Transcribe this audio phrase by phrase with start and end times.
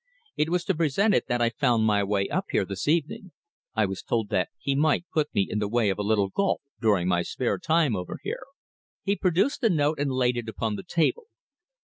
[0.35, 3.33] It was to present it that I found my way up here this evening.
[3.75, 6.63] I was told that he might put me in the way of a little golf
[6.79, 8.45] during my spare time over here."
[9.03, 11.25] He produced the note and laid it upon the table.